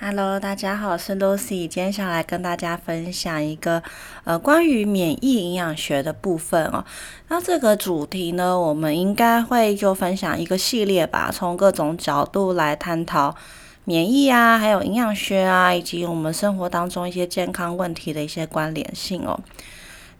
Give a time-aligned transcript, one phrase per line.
[0.00, 3.82] Hello，大家好，我是 Lucy，今天想来跟大家分享一个
[4.22, 6.84] 呃关于免疫营养学的部分哦。
[7.26, 13.34] 那这个主题呢，我们应该会就分享一个系列吧，从各种角度来探讨
[13.82, 19.40] 免疫啊，还有营养学啊，以及我们生活当中一些健康问题的一些关联性哦。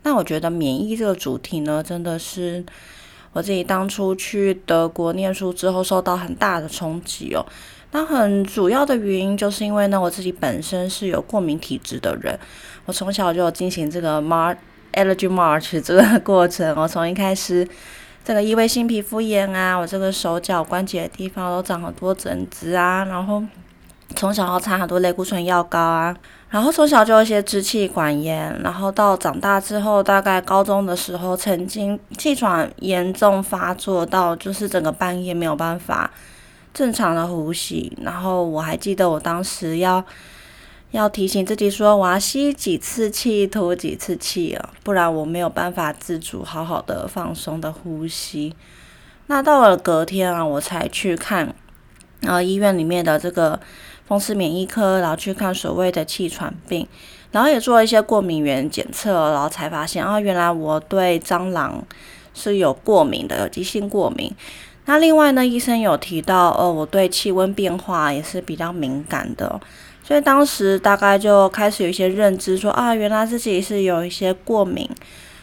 [0.02, 2.66] 那我觉得免疫这个主题呢，真的是
[3.32, 7.46] 我自己当初去德国念书之后受到很大的冲击哦。
[7.90, 12.38] 那很主要的原因就是因为呢，我自己本身是有过敏体质的人，
[12.84, 14.56] 我从小就有进行这个 March
[14.92, 16.74] Allergy March 这个过程。
[16.76, 17.66] 我从一开始
[18.22, 23.42] 这个异位性皮肤炎啊，我这个手脚关节的地方都长很多疹子啊，然后
[24.14, 26.14] 从小要擦很多类固醇药膏啊，
[26.50, 36.10] 然后从小就有一些支气管炎，然后到长大之后，大概高中的时候，曾经气喘严重发作到就是整个半夜没有办法。
[36.72, 40.04] 正常的呼吸，然后我还记得我当时要
[40.92, 48.54] 要提醒自己说，我要吸几次气，吐几次气啊，不然我没有办法自主好好的放松的呼吸。
[49.26, 51.54] 那到了隔天啊，我才去看，
[52.20, 53.60] 然后医院里面的这个
[54.06, 56.88] 风湿免疫科，然后去看所谓的气喘病，
[57.32, 61.84] 然后也做了一些过敏原检测，然后才发现啊，原来我对蟑螂
[62.32, 64.34] 是有过敏的，有急性过敏。
[64.88, 69.60] 那另外呢，医生有提到，呃，我对气温变化也是比较敏感的，
[70.02, 74.88] 所以当时大概就开始有一些认知，说啊，原来自己是有一些过敏。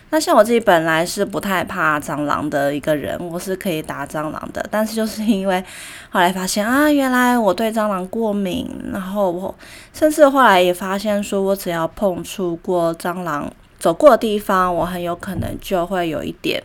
[0.10, 5.64] 那像我自己本来是不太怕蟑螂的一个人，我是可以打蟑螂的，但是就是因为
[6.10, 9.54] 后来发现啊，原来我对蟑螂过敏，然后我
[9.94, 16.64] 甚至后来也发现，说我只要碰触过蟑螂走过的地方，我很有可能就会有一点。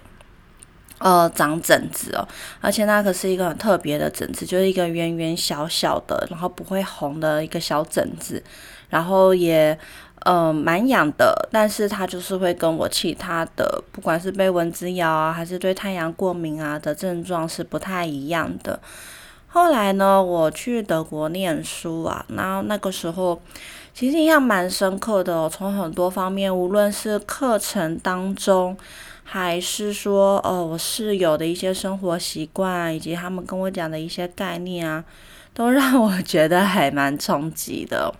[1.00, 2.28] 呃，长疹子哦，
[2.60, 8.42] 而且那可是一个很特别的疹子，就是一个圆圆小小的，然后不会红的一个小疹子，
[8.90, 9.78] 然后也
[10.24, 18.78] 呃蛮痒的，但是它就是会跟我其他的，不管是被蚊子咬啊，还是对太阳过敏啊的症状是不太一样的。
[19.48, 23.40] 后来呢，我去德国念书啊，然后那个时候
[23.94, 28.76] 其实印象蛮深刻的，从很多方面，无论是课程当中。
[29.32, 35.04] 还是说，呃，我室友的一些生活习惯，以及他们跟我讲的一些概念啊，
[35.54, 38.12] 都让我 觉得还蛮冲击的。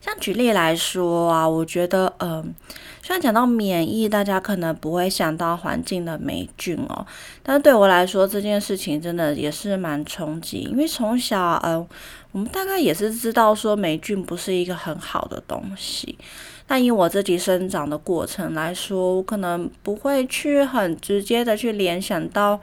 [0.00, 2.54] 像举例来说啊，我觉得，嗯，
[3.02, 7.04] 虽然讲到免疫，大家可能不会想到环境的霉菌哦，
[7.42, 11.84] 但对我来说，这件事情真的也是蛮冲击，因为从小，嗯，
[12.30, 16.16] 我们大概也是知道说霉菌不是一个很好的东西。
[16.72, 22.58] 但以我自己生长的过程来说，我可能不会去很直接的去联想到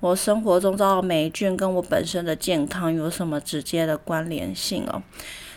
[0.00, 5.00] 我生活中遭到霉菌跟我本身的健康有什么直接的关联性哦。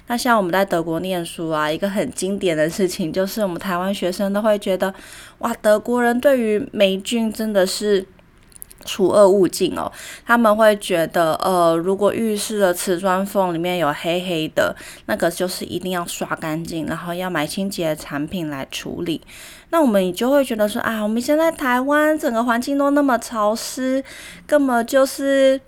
[0.06, 4.94] 那像我们在德国念书啊，一个很经典的事情就是我们台湾学生都会觉得，
[5.40, 8.06] 哇，德国人对于霉菌真的是。
[8.86, 9.92] 除恶务尽哦，
[10.26, 14.74] 他们会觉得，呃，如果浴室的瓷砖缝里面有黑黑的，
[15.08, 19.20] 那个就是一定要刷干净，然后要买清洁产品来处理。
[19.72, 24.04] 那我们就会觉得说，啊，我们现在台湾整个环境都那么潮湿，
[24.46, 25.60] 根本就是。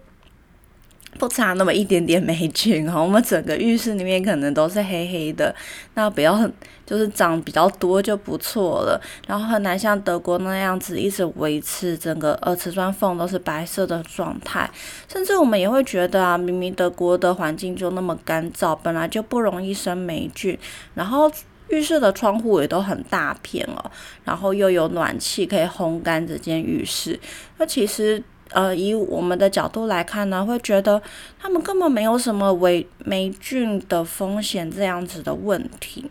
[1.17, 5.53] 不差那么一点点霉菌哦，我们整个浴室里面可能都是黑黑的，
[5.95, 6.37] 那不要
[6.85, 9.01] 就是长比较多就不错了。
[9.25, 14.69] 然后很难像德国那样子一直维持整个呃瓷砖缝都是白色的状态，
[15.11, 20.55] 甚至我们也会觉得啊，明明德国的环境就那么干燥，本来就不容易生霉菌，
[20.93, 21.31] 然后
[21.69, 23.91] 浴室的窗户也都很大片哦，
[24.23, 27.19] 然后又有暖气可以烘干这间浴室，
[27.57, 28.21] 那其实。
[28.51, 31.01] 呃，以我们的角度来看呢，会觉得
[31.39, 36.09] 他们根本没有什么违霉菌的风险这样子的问题。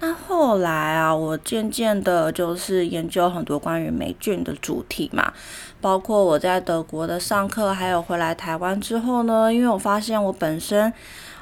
[0.00, 5.32] 那后来啊，我渐渐的就是研究很多关于霉菌的主题嘛，
[5.80, 10.92] 包括我在德国的上课，还有回来台湾之后呢，因为我发现我本身。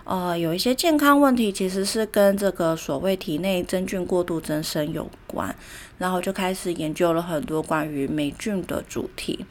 [0.07, 5.57] 呃，有一些健康问题其实是跟这个所谓体内真菌过度增生有关，
[5.99, 9.45] 然后就开始研究了很多关于霉菌的主题，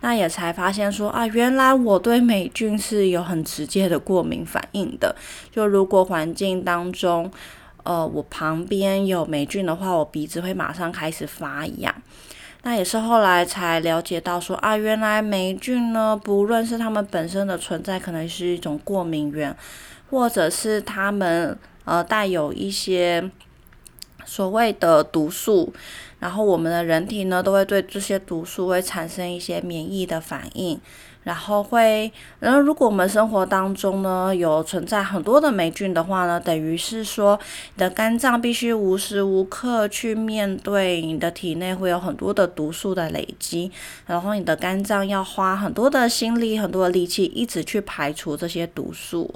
[0.00, 5.14] 那也才发现说啊，原来我对霉菌是有很直接的过敏反应的。
[5.50, 7.30] 就如果环境当中，
[7.82, 11.94] 呃，我旁边有霉菌的话，我鼻子会马上开始发痒。
[12.62, 19.56] 那也是后来才了解到说啊，原来霉菌呢，不论是它们本身的存在，可能是一种过敏源。
[20.10, 23.30] 或者是它们呃带有一些
[24.24, 25.72] 所谓的毒素，
[26.18, 30.80] 然后我们的人体呢都会对这些毒素会产生一些免疫的反应，
[31.24, 32.10] 然后会，
[32.40, 37.38] 然后如果我们生活当中呢有存在很多的霉菌的话呢，等于是说
[37.74, 43.70] 你的肝脏必须无时无刻去面对你的体内会有很多的毒素的累积，
[44.06, 49.32] 然后你的肝脏要花很多的心力、很多的力气，一直去排除这些毒素。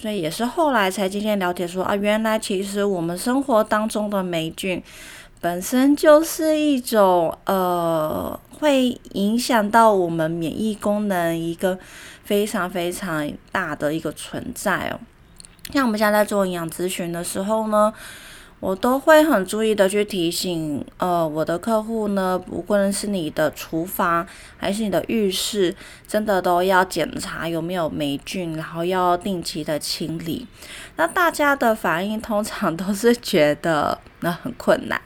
[0.00, 4.82] 所以也是后来才渐渐了解说啊，原来其实我们生活当中的霉菌
[5.40, 11.78] 本身就是一种呃，会影响到我们免疫功能一个
[12.24, 14.98] 非常非常大的一个存在哦。
[15.72, 17.92] 像我们现在在做营养咨询的时候呢。
[18.60, 24.26] 我都会很注意的去提醒，呃，我的客户呢，不论是你的厨房
[24.58, 25.74] 还是你的浴室，
[26.06, 30.46] 真的都要检查有没有霉菌，然后要定期的清理。
[30.96, 35.00] 那大家的反应通常都是觉得 那很困难，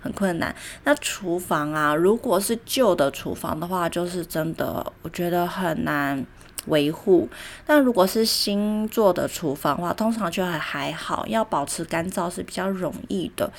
[0.00, 0.52] 很困难。
[0.82, 6.26] 那厨房啊，如果是旧的厨房的话，就是真的，我觉得很难。
[6.66, 7.28] 维护，
[7.66, 13.52] 但如果是新做的厨房的话，通常就还还好，要保持干燥是比较容易的。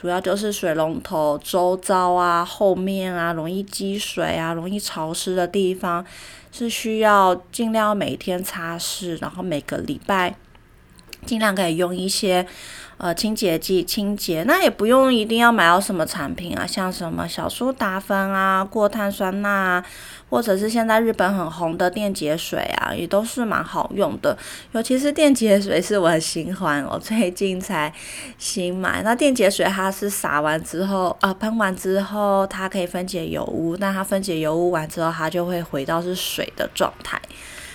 [0.00, 6.04] 主要就是水龙头周遭啊、后面啊，容易积水啊、容易潮湿的地方，
[6.50, 10.34] 是需要尽量每天擦拭，然后每个礼拜
[11.26, 12.46] 尽量可以用一些。
[13.02, 19.84] 呃，清洁剂清洁，那也不用一定要买到什么产品啊，像什么小苏打粉啊、过碳酸钠啊，
[20.28, 24.36] 或者是现在日本很红的电解水啊，也都是蛮好用的。
[24.72, 27.90] 尤其是电解水是我的新欢，我最近才
[28.36, 29.00] 新买。
[29.02, 37.18] 那电解水它是撒完之后，呃，喷完之后它可以分解油污，那它分解油污完之后，它就会回到是水的状态。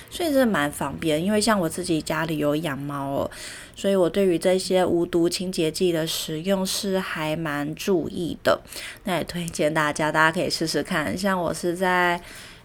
[0.09, 3.31] 所以真的蛮方便，因为像我自己家里有养猫哦，
[3.75, 8.61] 所以我对于这些无毒清洁剂的使用是还蛮注意的。
[9.03, 11.17] 那也推荐大家，大家可以试试看。
[11.17, 12.21] 像我是在，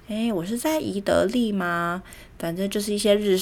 [0.08, 2.02] 诶，我是在宜得利吗？
[2.38, 3.36] 反正就是一些日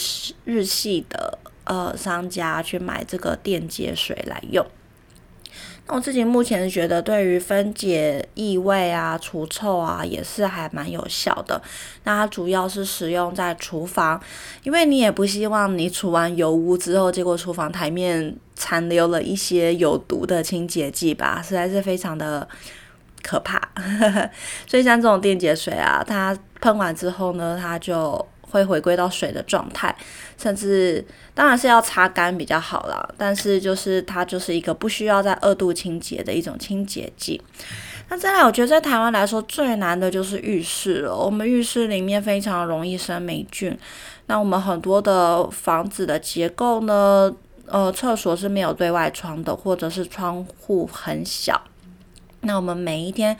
[0.45, 4.67] 日系的呃商家去买这个电解水来用。
[5.89, 11.61] 我自己目前觉得，对于分解异味啊、除臭啊，也是还蛮有效的。
[12.05, 14.21] 那它主要是使用在厨房，
[14.65, 22.47] 因为你也不希望你除完油污之后，结果厨房台面残留了一些有毒的清洁剂吧，实在是非常的
[23.23, 23.59] 可怕。
[24.69, 28.27] 所以像这种电解水啊，它喷完之后呢，它就。
[28.51, 29.95] 会回归到水的状态，
[30.37, 31.05] 甚至
[31.35, 33.09] 当然是要擦干比较好啦。
[33.17, 37.41] 但是就是它就是一个不需要在二度清洁的一种清洁剂。
[38.09, 41.15] 那再来，我觉得在台湾来说最难的就是浴室了。
[41.15, 43.79] 我们浴室里面非常容易生霉菌。
[44.27, 47.31] 那我们很多的房子的结构呢，
[47.67, 51.61] 呃，厕所是没有对外窗的，或者是窗户很小。
[52.41, 53.37] 那我们每一天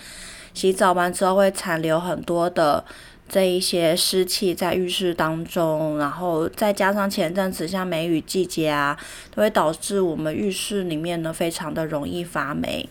[0.53, 2.85] 洗澡完之后会残留很多的。
[3.29, 8.99] 这一些湿气在浴室当中，然后再加上前阵子像梅雨季节啊，
[9.35, 12.89] 都会导致我们浴室里面呢非常的容易发霉。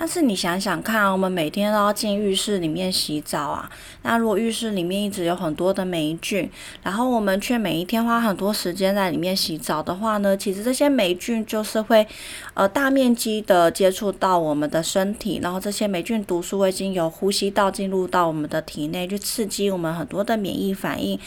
[0.00, 3.68] 但是你想想看，我们每天都要进浴室里面洗澡啊。
[4.02, 6.48] 那如果浴室里面一直有很多的霉菌，
[6.84, 12.06] 然后我们却每一天花很多时间在里面洗澡的话呢，其实这些霉菌就是会
[12.54, 21.18] 呃大面积的接触到我们的身体，然后这些霉菌毒素会经由呼吸道进入到我们的体内，去刺激我们很多的免疫反应。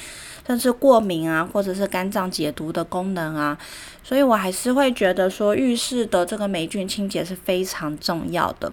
[0.46, 3.58] 甚至过敏啊，或者是肝脏解毒的功能啊，
[4.04, 8.71] 所以我还是会觉得说浴室的这个霉菌清洁是非常重要的。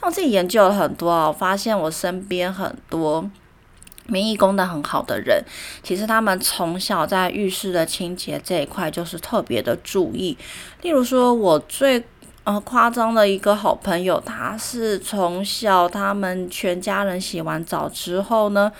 [0.00, 3.28] 那我自己研究了很多啊，发现我身边很多
[4.06, 5.42] 免疫功能很好的人，
[5.82, 10.36] 其实他们从小在浴室的清洁这一块就是特别的注意。
[10.82, 12.04] 例如说，我最
[12.44, 18.70] 呃夸张的一个好朋友，他是从小他们全家人洗完澡之后呢。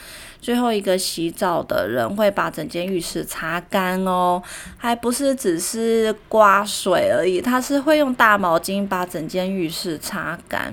[0.47, 4.41] 最后一个洗澡的人会把整间浴室擦干哦，
[4.77, 10.73] 还不是只是刮水而已，他是会用大毛巾把整间浴室擦干。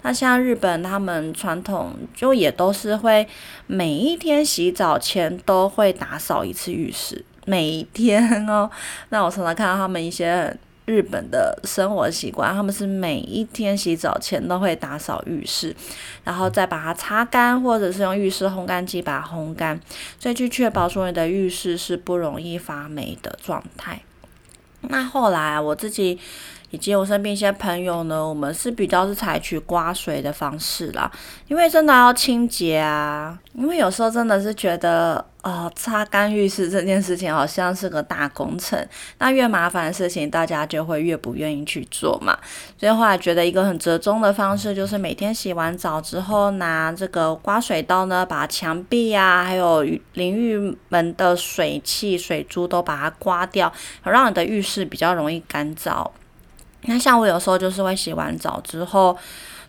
[0.00, 3.28] 那像日本，他们传统就也都是会
[3.66, 8.70] 每一天洗澡前都会打扫一次浴室，每一天哦。
[9.10, 10.56] 那我常常看到他们一些。
[10.90, 15.74] 日本的生活习惯，他们是每一天洗澡前都会打扫浴室，
[16.24, 19.80] 然后再把它擦干，或者是用浴室烘干机把它烘干，
[20.18, 24.00] 所以去确保说你的浴室是不容易发霉的状态。
[24.80, 26.18] 那后来我自己
[26.70, 31.08] 以及我身边一些朋友呢，我们是比较是采取刮水的方式啦，
[31.46, 38.78] 因为真的要清洁啊，因为有时候真的是觉得呃，擦干浴室这件事情好像是个大工程，
[39.16, 42.38] 那越麻烦的事情，大家就会越不愿意去做嘛。
[42.76, 49.82] 所以后来觉得一个很折中的方式，就是每天洗完澡之后，拿这个刮水刀呢，把墙壁啊，还有
[50.12, 56.06] 淋浴门的水汽、水珠都把它刮掉，让你的浴室比较容易干燥。
[56.82, 59.16] 那像我有时候就是会洗完澡之后。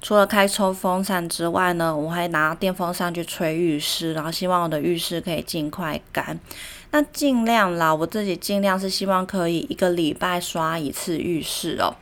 [0.02, 6.40] 除了开抽风扇之外呢，我会拿电风扇去吹浴室，然后希望我的浴室可以尽快干。
[6.90, 11.96] 那尽量啦，我自己尽量是希望可以一个礼拜刷一次浴室哦。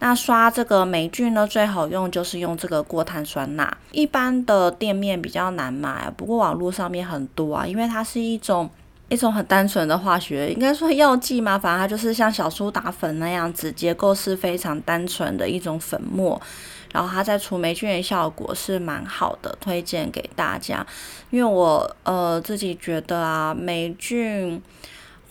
[0.00, 8.68] 那刷这个霉菌呢，最好用就是用这个过碳酸钠，一般的店面比较难买，不过网络上面很多啊，因为它是一种
[9.08, 16.40] 一种很单纯的化学，应该说药剂嘛，反正它就是像小苏打粉那样子，结构是非常单纯的一种粉末。
[16.94, 20.86] 然后它在除霉菌的效果是蛮好的，推荐给大家。
[21.30, 24.62] 因为我呃自己觉得啊，霉菌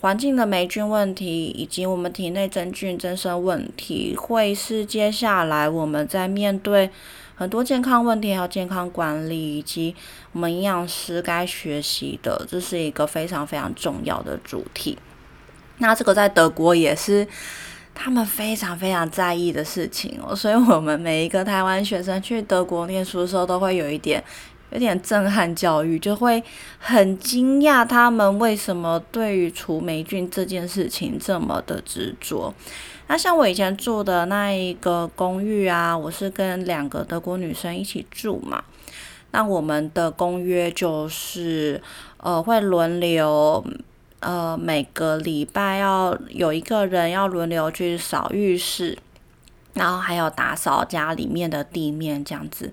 [0.02, 6.90] 环境的霉菌问题，以及我们体内真菌增生问题，会是接下来我们在面对
[7.34, 9.96] 很多健康问题还有健康管理，以及
[10.32, 14.98] 我们营养师该学习的，这是一个非常非常重要的主题。
[15.78, 17.26] 那这个在德国也是。
[17.94, 24.22] 他们非常非常在意的事情哦， 所以我们每一个台湾学生去德国念书的时候，都会有一点
[24.70, 26.42] 有点震撼教育，就会
[26.78, 32.52] 很惊讶他们为什么对于除霉菌这件事情这么的执着。
[33.06, 38.64] 那像我以前住的那一个公寓啊，我是跟两个德国女生一起住嘛，
[39.30, 41.80] 那我们的公约就是
[42.18, 43.64] 呃会轮流。
[44.24, 48.96] 呃，每个礼拜要有一个人要轮流去扫浴室，
[49.74, 52.72] 然后还有打扫家里面的地面这样子。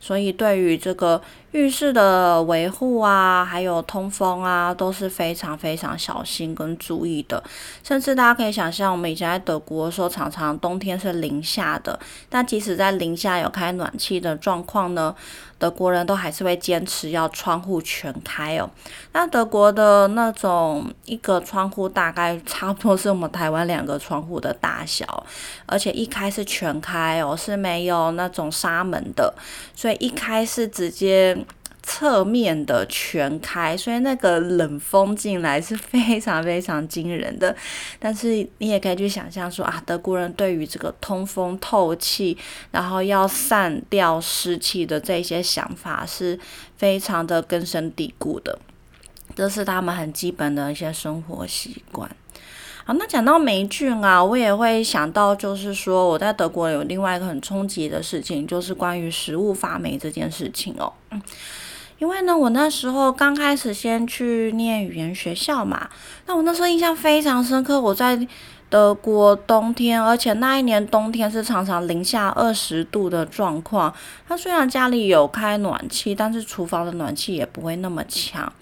[0.00, 1.20] 所以对于这个
[1.56, 7.42] 浴室的维护啊，还有通风啊，都是非常非常小心跟注意的。
[7.82, 11.98] 甚至大家可以想象，我们以前在德国的时候，常常冬天是零下的，
[12.28, 15.14] 但即使在零下有开暖气的状况呢。
[15.58, 18.68] 德国人都还是会坚持要窗户全开哦。
[19.12, 25.24] 那德国的那种一个窗户大概 差不多是我们台湾两个窗户的大小，
[25.64, 29.32] 而且一开是全开哦，是没有那种纱门的，
[29.74, 31.34] 所以一开是直接。
[31.88, 37.54] 侧面的全开，所以那个冷风进来是非常非常惊人的。
[38.00, 42.36] 但是你也可以去想象说啊，德国人对于这个通风透气，
[42.72, 46.36] 然后要散掉湿气的这些想法是
[46.76, 48.58] 非常的根深蒂固的，
[49.36, 52.10] 这是他们很基本的一些生活习惯。
[52.84, 60.92] 好，那讲到霉菌啊，我也会想到，就是说我在德国有另外一个很冲击的事情，就是关于食物发霉这件事情哦。
[61.98, 65.88] 因为呢，我那时候刚开始先去念语言学校嘛，
[66.26, 67.80] 那我那时候印象非常深刻。
[67.80, 68.26] 我在
[68.68, 73.94] 德国冬天，而且那一年冬天是常常零下二十度的状况。
[74.28, 78.52] 他虽然家里有开暖气，但是厨房的暖气也不会那么强。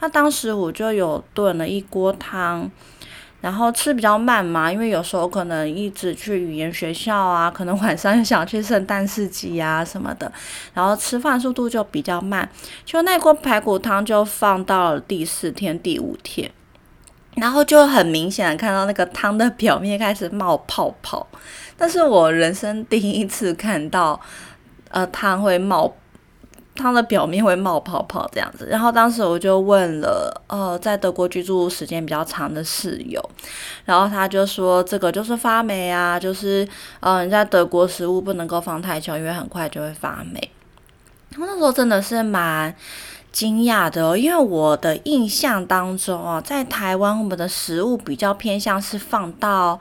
[0.00, 2.70] 那当时我就有炖了一锅汤。
[3.40, 10.30] 然后吃比较慢嘛，因为有时候可能一直去语言学校啊， 可能晚上又想去圣诞市集啊什么的，
[10.74, 12.48] 然后吃饭速度就比较慢。
[12.84, 16.50] 就那锅排骨汤就放到了第四天、第五天，
[17.36, 21.26] 然后就很明显的看到那个汤的表面开始冒泡泡，
[21.78, 24.20] 但是我人生第一次看到，
[24.90, 25.94] 呃，汤会冒。
[26.74, 33.22] 它的表面会冒泡泡这样子，然后当时我就问了，呃，在德国居住时间比较长的室友，
[33.84, 36.66] 然后他就说这个就是发霉啊，就是
[37.00, 40.50] 呃，你在德国食物不能够放太久，因为很快就会发霉。
[41.36, 42.74] 我那时候真的是蛮
[43.30, 49.78] 惊讶的，因为我的印象当中啊，在台湾我们的食物比较偏向是放到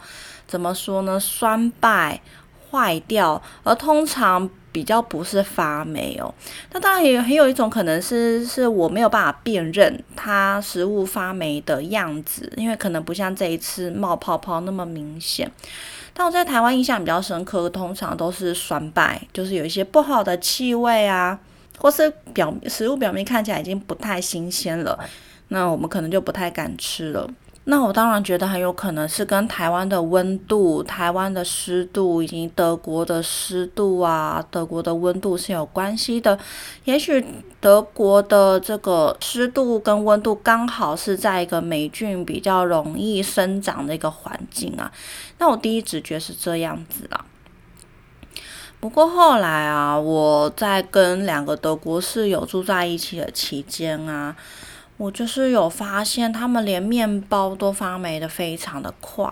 [0.47, 2.21] 怎么说呢，酸败
[2.71, 4.49] 坏掉，而通常。
[4.71, 6.31] 比较不是发霉哦，
[6.71, 15.51] 那当然也很有一种可能是是我没有办法辨认它食物发霉的样子，因为可能不像这一次冒泡泡那么明显。
[16.13, 21.37] 但我在台湾印象比较深刻，通常都是酸败，就是有一些不好的气味啊，
[21.79, 24.97] 或是表食物表面看起来已经不太新鲜了，
[25.47, 27.27] 那我们可能就不太敢吃了。
[27.71, 36.39] 那我当然觉得很有可能是跟台湾的温度、台湾的湿度以及德国的湿度啊、德国的温度是有关系的。
[36.85, 37.23] 也许
[37.61, 44.91] 德国的这个湿度跟温度刚好是在一个霉菌比较容易生长的一个环境啊。
[45.37, 47.23] 那我第一直觉是这样子啦。
[48.79, 54.35] 不过后来啊，我在跟两个德国室友住在一起的期间啊。
[54.99, 59.25] 我就是有发现，他们连面包都发霉的非常的快。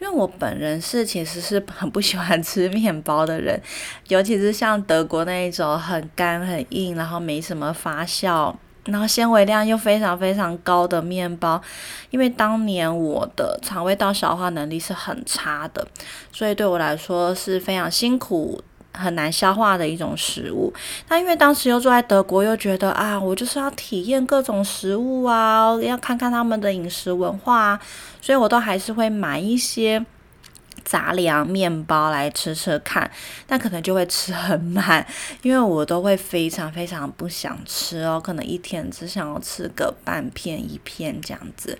[0.00, 3.58] 因为我本人是其实是很不喜欢吃面包的人，
[4.08, 8.52] 尤其是像德国那一种很干很硬，然后没什么发酵，
[8.86, 11.62] 然后纤维量又非常非常高的面包。
[12.10, 15.86] 因为当年我的肠胃道消化能力是很差的，
[16.32, 18.60] 所以对我来说是非常辛苦。
[18.96, 20.72] 很难消化的一种食物，
[21.08, 27.80] 那因为当时又住在德国，又觉得啊，我就是要体验各种食物啊，要看看他们的饮食文化啊，
[28.20, 30.04] 所以我都还是会买一些
[30.84, 33.10] 杂粮面包来吃吃看，
[33.48, 35.04] 但可能就会吃很慢，
[35.42, 41.76] 因为我都会非常非常不想吃哦，可能一天只想要吃个半片一片这样子。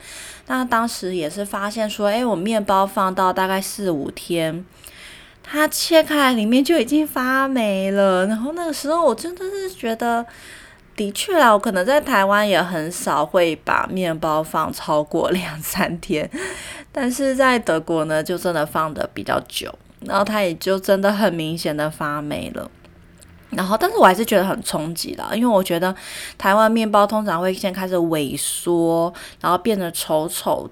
[0.48, 4.64] 那当时也是发现说，诶，我面包放到大概四五天。
[5.46, 10.24] 它切开里面就已经发霉了，然后那个时候我真的是觉得，
[10.96, 16.28] 的确啊，我可能在台湾也很少会把面包放超过两三天，
[16.90, 22.68] 但是在德国呢，就真的放的比较久，然后它也就真的很明显的发霉了。
[23.50, 25.94] 然后，但是我还是觉得很冲击的，因为我觉得
[26.36, 30.68] 台湾面包通常会先开始萎缩，然后变得丑丑。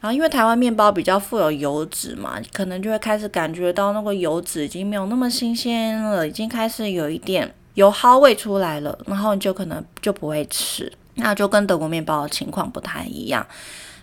[0.00, 13.44] 然后，因为台湾面包比较富有油脂嘛，可能就会开始感觉到那个油脂已经没有那么新鲜了，已经开始有一点油耗味出来了，然后你就可能就不会吃，那就跟德国面包的情况不太一样。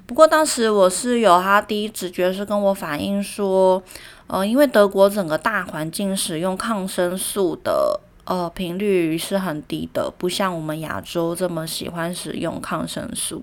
[0.05, 3.81] 不过当时我是有他第一直觉是跟我反映说，
[4.27, 13.41] 呃，因为德国整个大环境使用抗生素的呃频率是很低的，不像我们亚洲这么喜欢使用抗生素。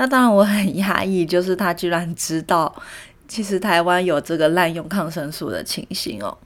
[0.00, 2.72] 那当然我很压抑，就是他居然知道，
[3.26, 6.38] 其实台湾有这个滥用抗生素的情形哦。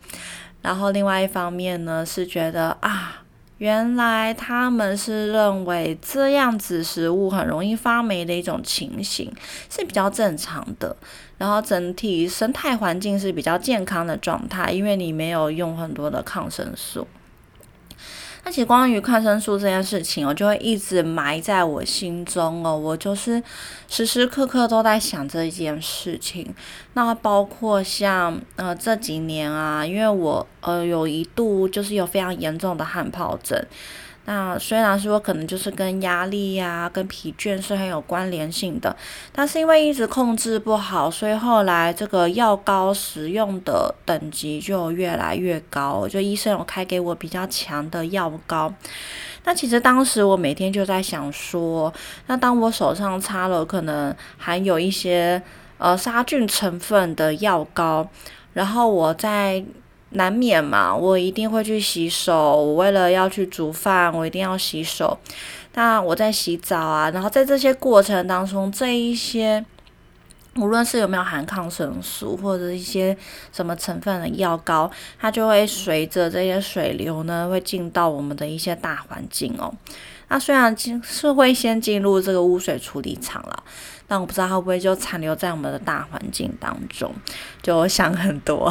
[0.62, 3.22] 然后另外一方面呢，是觉得啊，
[3.58, 9.30] 原来他们是认为这样子食物很容易发霉的一种情形
[9.68, 10.96] 是比较正常的。
[11.36, 17.06] 然后整体生态环境是比较健康的状态，因为你没有用很多的抗生素。
[18.44, 22.76] 而且关于抗生素这件事情，我就会一直埋在我心中哦。
[22.76, 23.42] 我就是
[23.88, 26.52] 时时刻刻都在想这一件事情。
[26.94, 33.66] 那包括像呃这几年啊，因为我呃有一度就是有非常严重的汗疱疹。
[34.24, 38.96] 那虽然说可能就是跟压力呀、跟疲倦是很有关联性的，
[39.32, 46.06] 但是因为一直控制不好，所以后来这个药膏使用的等级就越来越高。
[46.06, 48.72] 就医生有开给我比较强的药膏。
[49.44, 51.92] 那其实当时我每天就在想说，
[52.28, 55.42] 那当我手上擦了可能含有一些
[55.78, 58.08] 呃杀菌成分的药膏，
[58.52, 59.64] 然后我在。
[60.14, 62.56] 难免嘛，我一定会去洗手。
[62.56, 65.18] 我为了要去煮饭，我一定要洗手。
[65.74, 69.64] 那我在洗澡啊，然后在这些过程当中，这一些
[70.56, 73.16] 无论是有没有含抗生素或者一些
[73.52, 79.72] 什么成分的药膏，它就会随着这些水流呢，会进到我们的一些大环境哦。
[80.28, 83.62] 那虽然进是会先进入这个污水处理厂了。
[84.12, 87.10] 但我不知道它会不会就残留在我们的大环境当中，
[87.62, 88.70] 就想很多，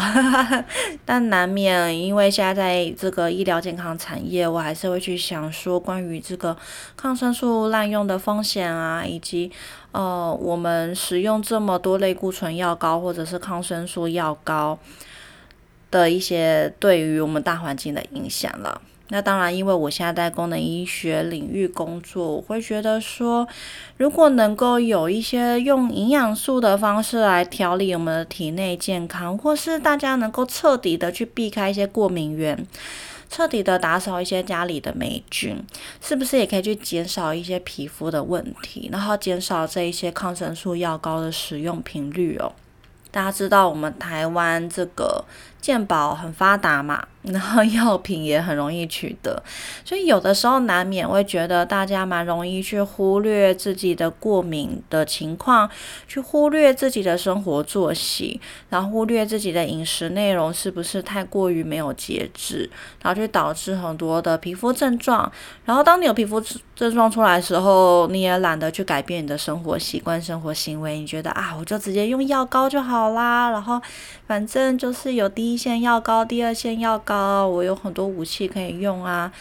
[1.03, 6.55] 但难免因为现在在这个医疗健康产业，我还是会去想说关于这个
[6.95, 9.51] 抗生素滥用的风险啊，以及
[9.93, 14.77] 呃我们使用这么多类固醇药膏或者是抗生素药膏
[15.89, 18.79] 的一些对于我们大环境的影响了。
[19.13, 23.45] 那当然，因为我现在在功能医学领域工作，我会觉得说，
[23.97, 32.65] 如果能够有一些用营养素的方式来调理我们的体内健康，或是大家能够彻底的去避开一些过敏源，
[33.29, 35.61] 彻底的打扫一些家里的霉菌，
[35.99, 42.53] 是不是也可以去减少一些皮肤的问题，然后减少这一些抗生素药膏的使用频率哦？
[43.11, 45.21] 大家知道我们台湾这个
[45.61, 47.05] 健宝很发达嘛？
[47.21, 49.43] 然后药品也很容易取得，
[49.85, 55.69] 所以有的时候难免会觉得大家蛮容易去忽略自己的过敏的情况，
[56.07, 62.67] 去忽略自己的生活作息，然后忽略自己的饮食内容是不是太过于没有节制，
[63.03, 65.31] 然后就导致很多的皮肤症状。
[65.63, 66.41] 然后当你有皮肤
[66.75, 73.79] 症状出来的时候，你也懒得去改变你的生活习惯、生活行为，你觉得啊，我就直接用药膏就好啦，然后
[74.25, 77.47] 反正就是有一线药膏、第二线药膏。
[77.47, 79.31] 我有很多武器可以用啊。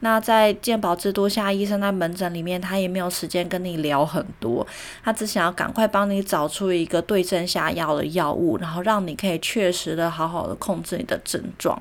[0.00, 4.64] 那在健保制度下，医生在门诊里面，他也没有时间跟你聊很多，
[5.02, 11.80] 他只想要赶快帮你找出一个对症下药的药物，然后让你可以确实的好好的控制你的症状。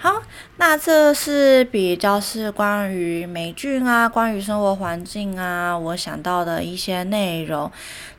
[0.00, 0.22] 好，
[0.58, 7.68] 那这是比较是关于霉菌啊，关于生活环境啊，我想到的一些内容。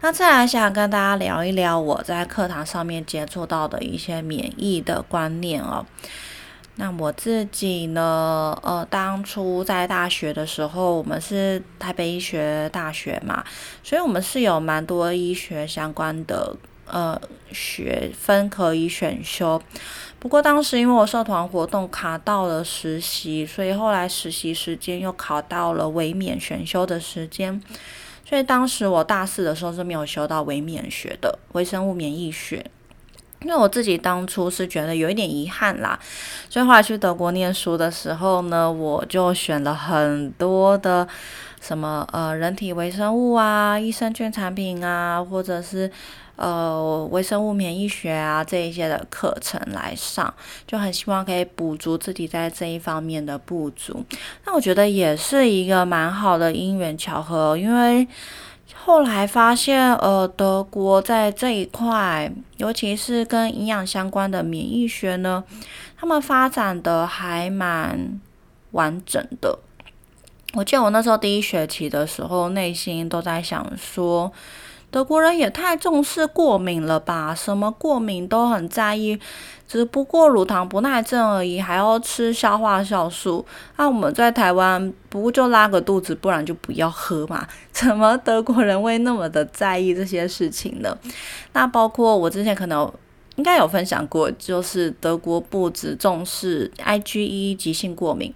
[0.02, 5.86] 那再来想跟大家聊一聊我在课堂上面接触到的一些免疫的观念哦。
[6.76, 13.42] 那我自己呢，呃，当初在大学的时候，我们是台北医学大学嘛，
[13.82, 16.54] 所以我们是有蛮多医学相关的
[16.86, 17.18] 呃
[17.54, 19.62] 学分可以选修。
[20.20, 27.62] 不过当时因为我社团活动卡到了实习，所以后来实习时间又考到了微免选修的时间，
[28.28, 32.66] 所以当时我大四的时候是没有修到微免学的微生物免疫学，
[33.44, 35.98] 因为我自己当初是觉得有一点遗憾啦，
[36.50, 41.08] 所以后来去德国念书的时候呢，我就选了很多的
[41.62, 45.90] 什么呃人体微生物啊、益生菌产品啊，或者是。
[46.42, 50.34] 呃，微生物免疫学啊，这一些的课程来上，
[50.66, 54.06] 就很希望可以补足自己在这一方面的不足。
[54.46, 58.08] 那我觉得也是一个蛮好的因缘巧合，因为
[58.74, 65.44] 后来发现，呃，德国在这一块，尤其是跟营养相关的免疫学呢，
[65.98, 68.18] 他们发展的还蛮
[68.72, 69.60] 完整的。
[70.54, 74.32] 我记得我那时候第一学期的时候，内心都在想说。
[74.92, 77.34] 德国人也太重视过敏了吧？
[77.36, 79.20] 什么过敏都很在意，
[79.68, 83.46] 只不过乳糖不耐症而已，还要吃消化酵素。
[83.78, 87.48] 那我们在台湾，不就拉个肚子，不然就不要喝嘛。
[87.72, 90.98] 怎么德国人会那么的在意这些事情呢？
[91.54, 92.92] 那包括我之前可能。
[93.40, 98.34] 应该有分享过，就是德国不止重视 IgE 急性过敏，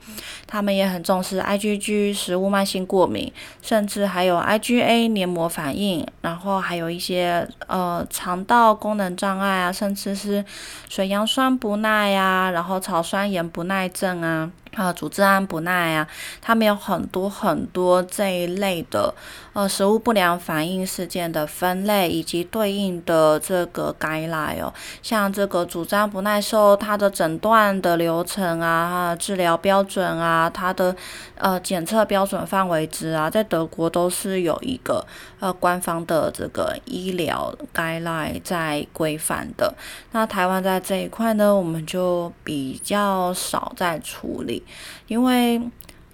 [0.48, 3.30] 他们也很重视 IgG 食物慢性过敏，
[3.62, 10.46] 甚至还有 IgA 黏膜反应，然后还有一些呃肠道功能障碍啊，甚至是
[10.88, 14.50] 水杨酸不耐呀，然后草酸盐不耐症啊。
[14.76, 16.08] 啊，组织胺不耐啊，
[16.42, 19.14] 他们有很多很多这一类的
[19.54, 30.96] 呃食物不良反应事件的分类以及对应的这个感染哦，像这个组织胺不耐受，它的诊断的流程啊，治疗标准啊，它的
[31.44, 35.06] 呃检测标准范围值啊，在德国都是有一个
[35.42, 39.76] 呃官方的这个医疗概赖在规范的。
[40.14, 44.64] 那台湾在这一块呢，我们就比较少在处理。
[45.08, 45.62] 因为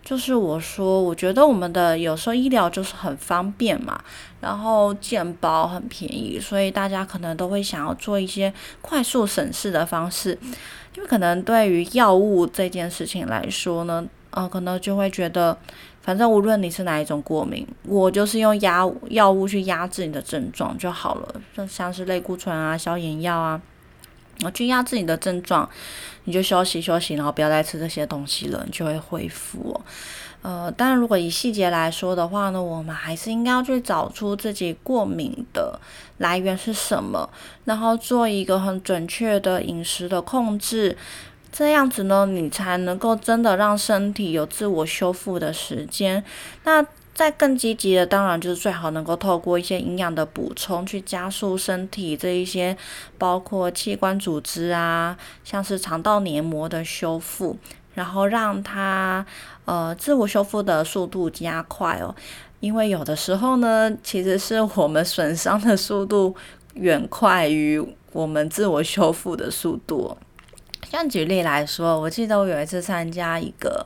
[0.03, 4.01] 就是我说，我觉得我们的有时候医疗就是很方便嘛，
[4.41, 10.35] 然后健保很便宜，所以大家可能都会想要做一些快速省事的方式。
[10.95, 15.57] 因为可能对于药物这件事情来说呢，呃，可能就会觉得，
[16.01, 23.61] 反正无论你是哪一种过敏，我就是用压药物去压制你的症状就好了，就像是类固醇啊、消炎药啊。
[24.41, 25.69] 然后去压制你的症状，
[26.23, 29.77] 你就休息休息，然后不要再吃这些东西了，你就会恢复。
[30.41, 35.77] 呃，但，如果以细节来说的话呢，我们还是应该要去找出自己过敏的
[36.19, 37.29] 来源是什么，
[37.65, 40.97] 然后做一个很准确的饮食的控制，
[41.51, 46.23] 这样子呢，你才能够真的让身体有自我修复的时间。
[46.63, 52.77] 那再更积极的，当然就是最好能够透过一些营养的补充，去加速身体这一些
[53.17, 57.57] 包括器官组织啊，像是肠道黏膜的修复，
[57.93, 59.25] 然后让它
[59.65, 62.15] 呃自我修复的速度加快哦。
[62.61, 66.33] 因为有的时候呢，其实是我们损伤的速度
[66.75, 67.83] 远快于
[68.13, 70.15] 我们自我修复的速度。
[70.89, 73.85] 像举例来说，我记得我有一次参加一个。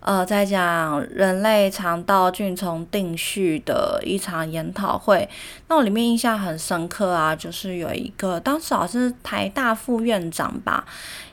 [0.00, 5.28] 呃，在讲人类肠道菌虫定序的一场研讨会，
[5.66, 10.84] 那我里面印象很深刻啊，就是有一个当时好像是台大副院长吧，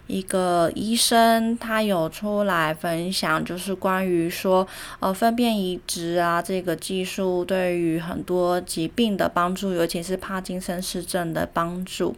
[0.07, 4.67] 一个医生，他有出来分享，就是关于说，
[4.99, 12.15] 呃，粪便移植啊这个技术对于很多疾病的帮助，尤其是帕金森氏症的帮助。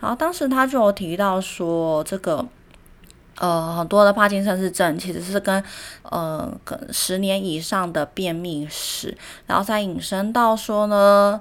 [0.00, 2.46] 然后当时他就有提到说，这个。
[3.36, 5.64] 呃，很多的帕金森氏症其实是跟
[6.02, 9.16] 呃，可能十年以上的便秘史，
[9.46, 11.40] 然后再引申到说呢，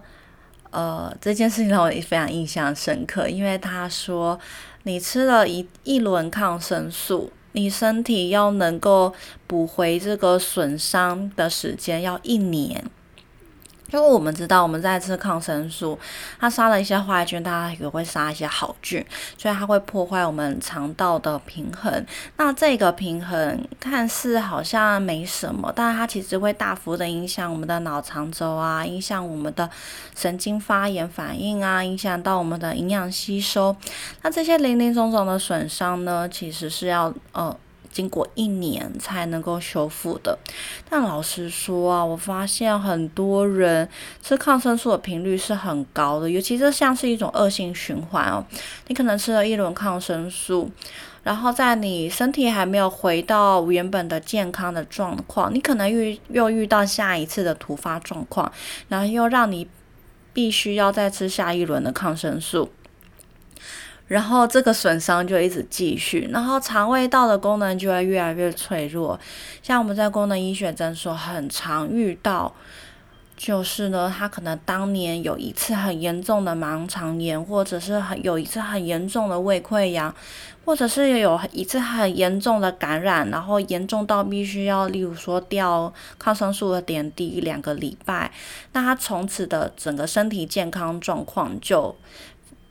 [0.69, 4.39] 呃，这件事情让我也非常印象深刻，因为他说，
[4.83, 9.13] 你吃了一一轮抗生素，你身体要能够
[9.45, 12.85] 补回这个损伤的时间要一年。
[13.91, 15.97] 因为我们知道我们在吃抗生素，
[16.39, 19.05] 它杀了一些坏菌，它也会杀一些好菌，
[19.37, 22.05] 所以它会破坏我们肠道的平衡。
[22.37, 29.69] 那这个平衡看似好像没什么，但是它其实会大幅的影响我们的脑肠轴啊，影响我们的
[30.15, 33.75] 神经发炎反应啊，影响到我们的营养吸收。
[34.21, 37.55] 那这些零零总总的损伤呢，其实是要呃。
[37.99, 40.39] 经过一年才能够修复的，
[40.89, 43.89] 但老实说啊，我发现很多人
[44.23, 48.45] 吃抗生素的频率是很高的，尤其是像是一种恶性循环哦。
[48.87, 50.71] 你可能吃了一轮抗生素，
[51.23, 58.49] 然后在你身体还没有回到原本的健康的状况，你可能遇又遇到下一次的突发状况，
[58.87, 59.67] 然后又让你
[60.31, 62.69] 必须要再吃下一轮的抗生素。
[64.09, 69.17] 然后这个损伤就一直继续，然后肠胃道的功能就会越来越脆弱。
[69.61, 72.51] 像我们在功能医学诊所很常遇到，
[73.37, 80.11] 就是呢，他可能当年有一次很严重的盲肠炎，或者是很有一次很严重的胃溃疡，
[80.65, 88.31] 或者是有一次很严重的感染，然后严重到必须要，例如说吊抗生素的点滴两个礼拜，
[88.73, 91.95] 那他从此的整个身体健康状况就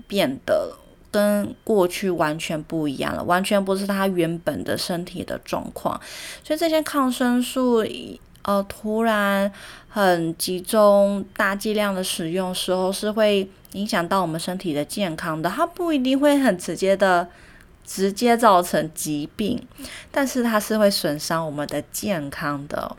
[0.09, 0.73] 变得。
[1.11, 5.99] 跟过去完全不一样了，完全不是他原本的身体的状况，
[6.45, 7.85] 所以这些抗生素，
[8.43, 9.51] 呃，突然
[9.89, 15.49] 很集中、大剂量的使用时候，是会影响到我们身体的健康的。
[15.49, 17.29] 它不一定会很直接的
[17.85, 19.67] 直接造成疾病，
[20.11, 22.97] 但是它是会损伤我们的健康的。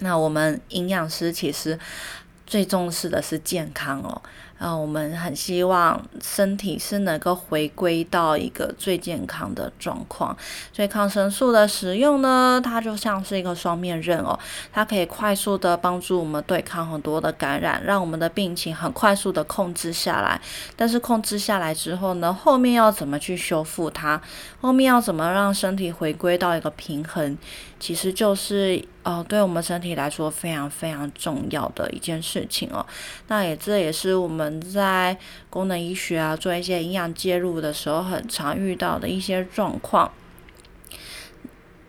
[0.00, 1.76] 那我们营养师其实
[2.46, 4.22] 最重视的是健康哦。
[4.58, 10.36] 啊，我们很希望身体是能够回归到一个最健康的状况，
[10.72, 14.38] 所以抗生素的使用呢，它就像是一个双面刃哦，
[14.72, 20.40] 它可以快速的帮助我们对抗很多的感染，让我们的病情很快速的控制下来。
[20.76, 24.20] 但是控制下来之后呢，后面要怎么去修复它？
[24.60, 27.38] 后面要怎么让身体回归到一个平衡？
[27.78, 32.84] 其实就是呃，对我们身体来说非常非常重要的一件事情哦。
[33.28, 35.16] 那也这也是我们在
[35.50, 40.10] 功能医学啊做一些营养介入的时候，很常遇到的一些状况。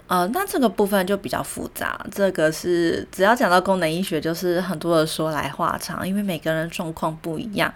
[0.07, 2.03] 呃，那这个部分就比较复杂。
[2.11, 7.71] 这个是只要讲到功能医学，就是很多的说来话长，因为每个人状况不一样，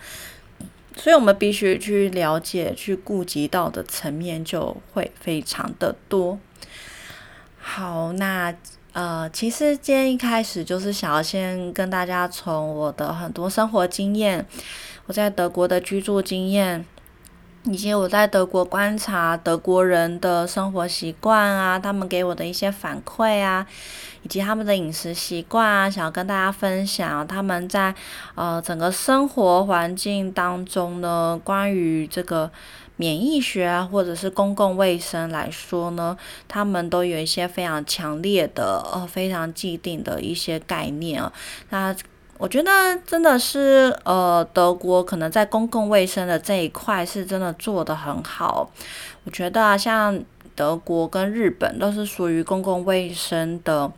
[0.96, 6.40] 所以我们必须去了解、去顾及到的层面就会非常的多。
[7.60, 8.52] 好，那
[8.94, 14.46] 呃，其实今天一开始就是想要先跟大家从我的很多生活经验，
[15.08, 16.86] 我在德国的居住经验，
[17.64, 23.66] 以及我在德国观察德国人的生活习惯啊，他们给我的一些反馈啊，
[24.22, 27.96] 以及他们的饮食习惯啊，想要跟大家分享他们在
[28.36, 32.52] 呃整个生活环境当中呢，关于这个。
[32.96, 41.34] 免疫学啊，或者是公共卫生来说呢，他们都有一些非常强烈的、呃，非常既定的一些概念啊。
[41.70, 41.96] 那
[42.38, 42.72] 我觉得
[43.06, 48.70] 真的是，呃，德国可能在公共卫生的这一块是真的做得很好。
[49.24, 50.24] 我觉得啊，像
[50.56, 53.92] 德国跟日本都是属于公共卫生的。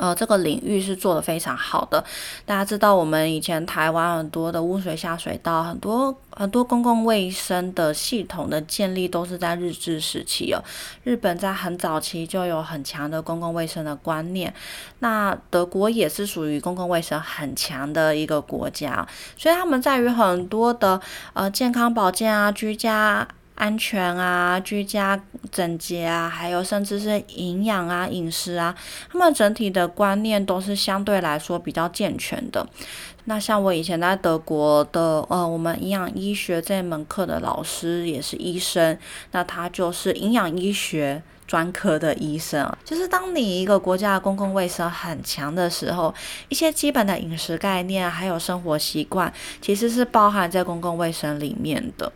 [0.00, 2.02] 呃，这个领域是做的非常好的。
[2.46, 10.64] 大家知道，我们以前台湾很多的污水下水道，很多很多公共卫生的系统的建立都是在日治时期哦。
[11.04, 14.54] 日本在很早期就有很强的公共卫生的观念。
[15.00, 20.98] 那德国也是属于公共卫生很强的一个国家，所以他们在于很多的
[21.34, 23.28] 呃健康保健啊、居家。
[23.60, 28.74] 安全啊，居家整洁啊，还有甚至是营养啊、饮食啊，
[29.12, 32.66] 他们整体的观念都是相对来说比较健全的。
[33.26, 38.98] 那像我以前在德国的，呃，我们营养医学这门课的老师也是医生，
[39.32, 42.66] 那他就是营养医学专科的医生。
[42.82, 46.14] 就是当你一个国家的公共卫生很强的时候，
[46.48, 52.10] 一些基本的饮食概念还有生活习惯，其实是包含在公共卫生里面的。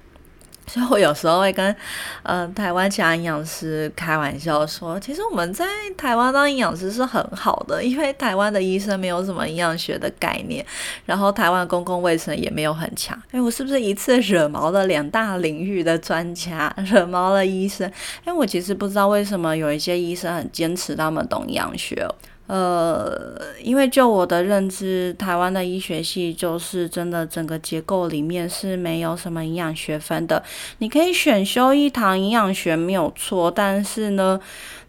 [0.66, 1.74] 所以我有时候会跟，
[2.22, 5.64] 呃，台湾其他营养师开玩笑说，其实我们在
[5.96, 10.64] 台湾当营养师是很好的，因为台湾的医生没有什么营养学的概念，
[11.04, 13.20] 然后台湾公共卫生也没有很强。
[13.30, 17.90] 哎，我是不是一次惹毛了两大领域的专家，惹毛了医生？
[18.24, 22.08] 哎，我其实不知道为什么有一些医生很坚持他们懂营养学。
[22.46, 30.42] 呃，因为就我的认知，台湾的医学系就是真的整个结构里面是没有什么营养学分的。
[30.78, 34.38] 你可以选修一堂营养学没有错，但是呢，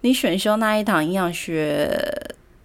[0.01, 1.97] 你选修那一堂营养学，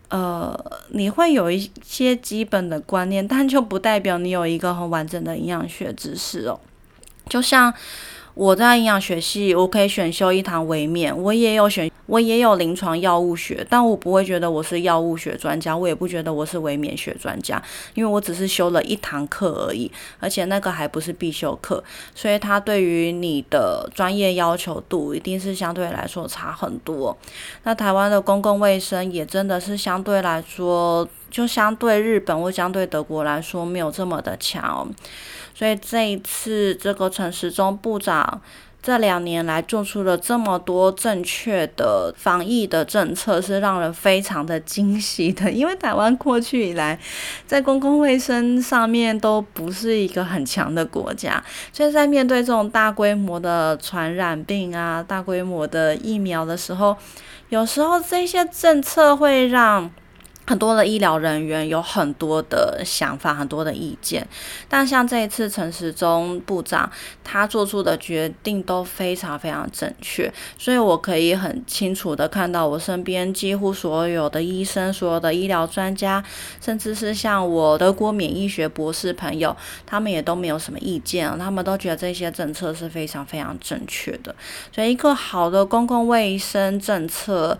[0.09, 6.59] 呃，你会有一些基本的观念，但就不代表你有一个很完整的营养学知识哦。
[7.29, 7.73] 就像
[8.35, 17.63] 我在营养学系，我可以选修一堂微面，我也有选，我也有临床药物学，但我不会觉得我是药物学专家，我也不觉得我是微免学专家，
[17.95, 27.17] 因为我只是修了一堂课而已，而且那个还不是必修课，所以它对于你的专业要求度一定是相对来说差很多。
[27.63, 34.91] 那台湾的公共卫生也真的是相对来说，就相对日本或相对德国来说没有这么的强。
[35.55, 38.41] 所以这一次，这个陈时中部长
[38.83, 45.51] 这两年来做出了这么多正确的防疫的政策，是让人非常的惊喜的。
[45.51, 46.99] 因为台湾过去以来，
[47.47, 56.97] 在公共卫生上面都不是一个很强的国家，所以在面对这种大规模的传染病啊、大规模的疫苗的时候，
[57.51, 59.91] 有时候这些政策会让。
[60.51, 64.27] 很多的医疗人员有很多的想法，很多的意见，
[64.69, 66.91] 但像这一次陈时中部长
[67.23, 76.21] 他做出的决定都非常非常正确，所以我可以很清楚的看到我身边几乎所有的医生、所有的医疗专家，
[76.61, 84.35] 甚至是像我德国免疫学博士朋友，他们也都没有什么意见，他们都觉得这些政策是非常非常正确的，
[84.75, 87.57] 所以一个好的公共卫生政策。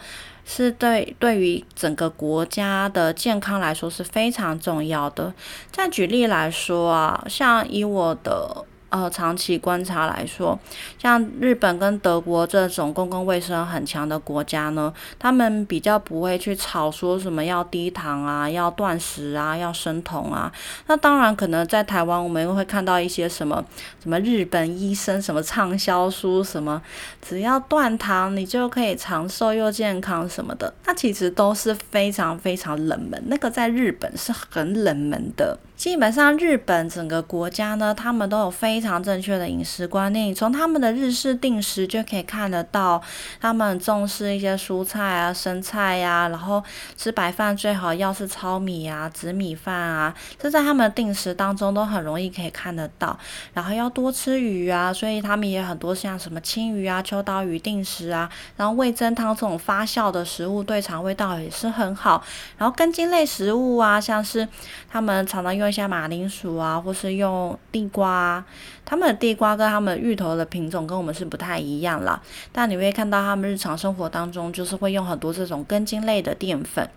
[0.53, 5.33] 是对对于整个国家的健康来说是非常重要的。
[5.71, 8.65] 再举例来说啊，像以我的。
[8.91, 10.59] 呃，长期观察来说，
[10.99, 20.53] 像日本跟德国这种公共卫生很强的国家呢，他们比较不会去吵说什么要低糖啊、要断食啊、要生酮啊。
[20.89, 23.65] 那当然，可能在台湾我们又会看到一些什么
[24.03, 26.83] 什么日本医生什么畅销书，什么
[27.23, 35.57] 只要断糖你就可以长寿又健康什么的，那其实都是非常非常冷门，那个在日本是很冷门的。
[35.81, 40.35] 基本上，日本整个国家呢，他们都有非常正确的饮食观念。
[40.35, 43.01] 从他们的日式定时就可以看得到，
[43.41, 46.63] 他们重视一些蔬菜啊、生菜呀，然后
[46.99, 53.19] 吃白饭最好要是糙米啊、紫米饭啊，这在他们定时当中都很容易可以看得到。
[53.55, 62.23] 然后要多吃鱼啊，所以他们也很多像什么青鱼啊、秋刀鱼定时啊，然后味增汤这种发酵的食物对肠胃道也是很好。
[62.59, 64.47] 然后根茎类食物啊，像是
[64.87, 65.70] 他们常常用。
[65.71, 68.45] 像马铃薯啊，或是用地瓜，
[68.85, 72.21] 他们的地瓜跟他们芋头的品种跟我们是不太一样了。
[72.53, 76.89] 但你会看到他们日常生活当中，就是会用很多这种根茎类的淀粉。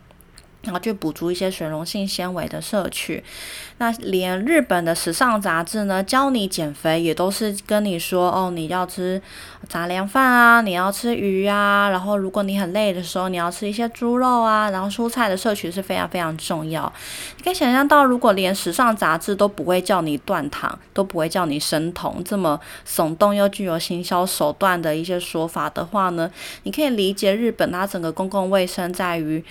[0.63, 3.21] 然后去补足一些水溶性纤维的摄取，
[3.79, 9.21] 那连日本的时尚杂志呢，教你减肥也都是跟你说哦，你要吃
[9.67, 16.91] 杂粮饭啊，你要吃鱼啊，然后如果你很累的时候，你要吃一些猪肉啊，然后蔬菜的摄取是非常非常重要。
[17.35, 26.31] 你可以想象到，如果连时尚杂志都不会叫你断糖，都不会叫你生酮，这么耸动又具有行销手段的一些说法的话呢，
[26.63, 29.43] 你可以理解日本它整个公共卫生在于。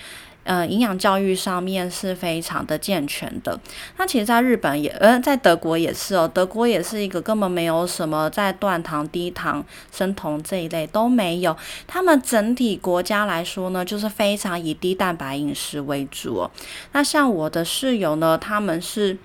[0.43, 3.57] 呃，营养教育上面是非常的健全的。
[3.97, 6.29] 那其实，在日本也，呃，在德国也是哦。
[6.33, 11.55] 德国也是一个根本没有什么在断糖、低糖、生酮这一类都没有。
[11.87, 16.49] 他们整体国家来说呢，就是非常以低蛋白饮食为主。
[16.91, 19.17] 那像我的室友呢，他们是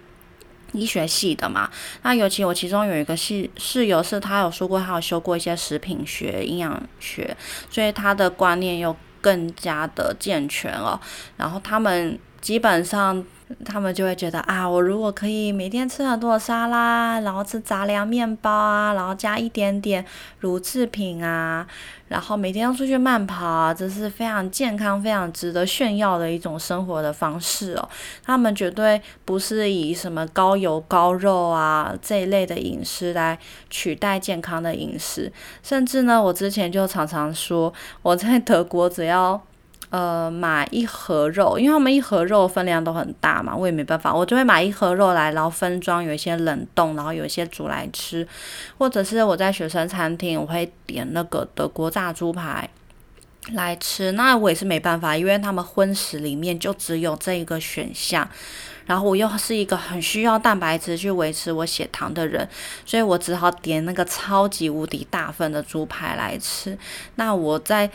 [0.71, 1.69] 医学系的嘛。
[2.03, 7.37] 那尤其我其中有一个室室友是，他有说过，他有修过一些食品学、营养学，
[7.69, 8.95] 所以他的观念又。
[9.29, 10.99] 更加的健全了，
[11.37, 13.23] 然后他们基本上。
[13.65, 20.05] 他们就会觉得啊，我如果可以每天吃很多沙拉，然后吃杂粮面包啊，然后加一点点
[20.41, 21.67] 乳制品啊，
[22.09, 27.89] 然后每天都出去慢跑啊，这是非常健康、非常值得炫耀的一种生活的方式哦。
[28.25, 33.39] 他们绝对不是以什么高油高肉啊这一类的饮食来
[33.71, 35.33] 取代健康的饮食，
[35.63, 39.43] 甚至呢，我之前就常常说我在德国只要。
[39.91, 48.29] 呃，买一盒肉，因为他们一盒肉分量都很大嘛，我也没办法，我就会买一盒肉来，然后分装，有一些冷冻，然后有一些煮来吃，
[48.77, 52.69] 或者是我在学生餐厅，我会点那个德国炸猪排
[53.53, 58.29] 来吃，那我也是没办法，因为他们荤食里面就只有这一个选项，
[58.85, 62.47] 然后我又是一个很需要蛋白质去维持我血糖的人，
[62.85, 66.77] 所以我只好点那个超级无敌大份的猪排来吃，
[67.15, 67.91] 那我在。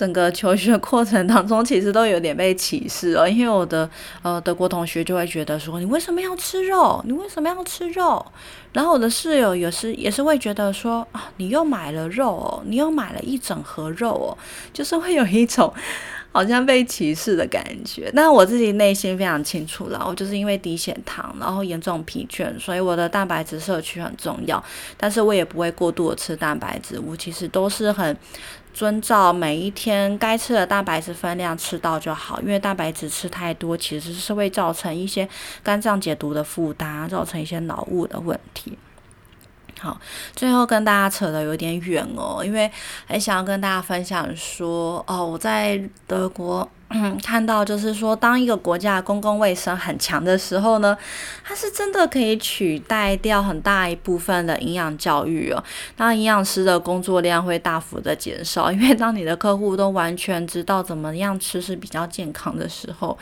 [0.00, 3.86] 整个求学过程当中，其实都有点被歧视哦，因为我的
[4.22, 7.02] 呃德国同学就会觉得说，你为什么要吃肉？
[7.04, 8.24] 你为什么要吃肉？
[8.72, 14.38] 然后我的室友也是也是会觉得说，啊，你又买了肉哦，你又买了一整盒肉哦，
[14.72, 15.70] 就是会有一种
[16.32, 18.10] 好像被歧视的感觉。
[18.16, 24.62] 但我自己内心非常清楚了，我就是因为低血糖，然后严重疲倦，所以我的蛋白质摄取很重要。
[24.96, 28.16] 但是我也不会过度的吃蛋白质，我其实都是很
[28.72, 32.40] 遵照每一天该吃的蛋白质分量吃到就好。
[32.40, 35.28] 因为蛋白质吃太多，其实是会造成一些
[35.62, 38.78] 肝脏解毒的负担，造成一些脑雾的问题。
[39.78, 39.98] 好，
[40.36, 42.70] 最后跟大家扯的有点远哦，因为
[43.06, 50.96] 很想要跟大家分享说，哦，我在德国嗯 看到，就是说，当一个国家公共卫生很强的时候呢，
[51.44, 55.62] 它是真的可以取代掉很大一部分的营养教育哦。
[55.96, 63.16] 那营养师的工作量会大幅的减少，因为当你的客户都完全知道怎么样吃是比较健康的时候，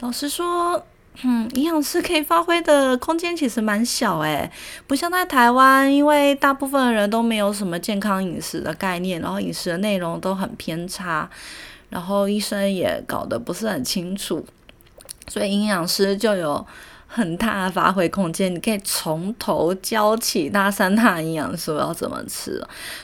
[0.00, 0.84] 老实说。
[1.24, 4.50] 嗯， 营养师可以发挥的空间其实蛮小诶，
[4.86, 11.28] 不像在台湾，因为大部分人都没有什么健康饮食的概念，然后饮食的内容都很偏差，
[11.92, 14.44] 然后医生也搞得不是很清楚，
[15.28, 16.66] 所以营养师就有。
[17.14, 22.58] 很大的发挥空间，你可以从头教起那三大营养师要怎么吃，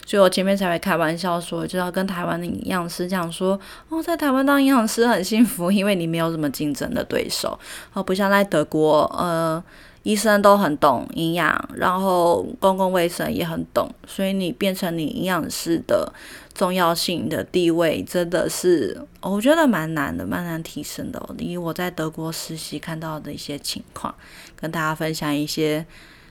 [0.06, 3.60] 所以我前面才会开玩笑说，就要跟台湾的营养师讲说，
[3.90, 7.58] 哦，在台湾当营养师很幸福，因为你没有什么竞争的对手，
[7.92, 9.62] 哦，不像在德国，呃。
[10.04, 16.10] 医生都很懂营养，然后公共卫生也很懂，所以你变成你营养师的
[16.58, 21.24] 重要性的地位，真的是我觉得蛮难的，蛮难提升的。
[21.38, 24.12] 以我在德国实习看到的一些情况，
[24.56, 25.86] 跟大家分享一些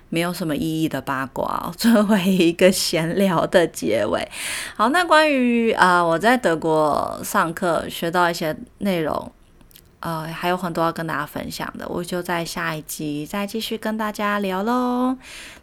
[0.09, 4.27] 没有什么意义的八卦，作为一个闲聊的结尾。
[4.75, 9.31] 好，那关于啊我在德国上课学到一些内容。
[10.01, 15.17] 呃，还有很多要跟大家分享的，我就在下一集再继续跟大家聊喽。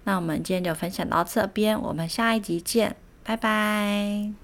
[0.04, 4.43] 那我们今天就分享到这边，我们下一集见，拜拜。